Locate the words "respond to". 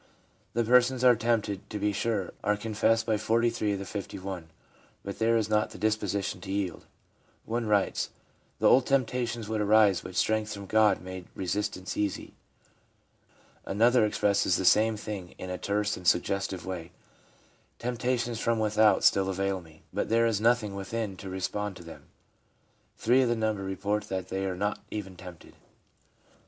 21.29-21.83